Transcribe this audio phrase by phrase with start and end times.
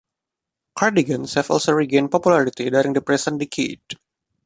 [0.75, 3.81] Cardigans have also regained popularity during the present decade.